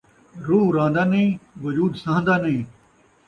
روح 0.45 0.65
رہن٘دا 0.75 1.03
نئیں، 1.11 1.31
وجود 1.63 1.93
سہن٘دا 2.03 2.35
نئیں 2.43 2.63